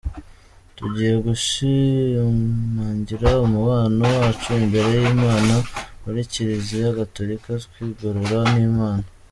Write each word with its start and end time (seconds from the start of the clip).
Tugiye 0.77 1.13
gushiamngira 1.25 3.29
umubano 3.45 4.03
wacu 4.17 4.49
imbere 4.63 4.89
y’Imana 5.03 5.55
muri 6.03 6.19
Kiliziya 6.31 6.97
Gatulika 6.99 7.49
twigorora 7.65 8.39
n’Imana”. 8.53 9.07